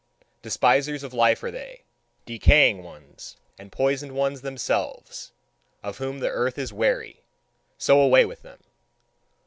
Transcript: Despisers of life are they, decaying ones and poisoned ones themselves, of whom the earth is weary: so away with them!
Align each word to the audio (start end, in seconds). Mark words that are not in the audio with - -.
Despisers 0.41 1.03
of 1.03 1.13
life 1.13 1.43
are 1.43 1.51
they, 1.51 1.83
decaying 2.25 2.81
ones 2.81 3.37
and 3.59 3.71
poisoned 3.71 4.13
ones 4.13 4.41
themselves, 4.41 5.31
of 5.83 5.99
whom 5.99 6.17
the 6.17 6.29
earth 6.29 6.57
is 6.57 6.73
weary: 6.73 7.21
so 7.77 8.01
away 8.01 8.25
with 8.25 8.41
them! 8.41 8.63